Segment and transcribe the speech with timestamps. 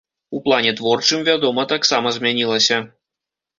[0.37, 2.83] У плане творчым, вядома, таксама змянілася.